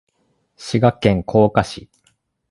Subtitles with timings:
[0.57, 1.87] 滋賀県甲賀市